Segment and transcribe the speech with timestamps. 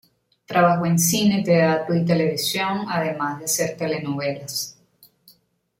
[0.47, 4.75] Trabajó en cine, teatro y televisión, además de hacer telenovelas.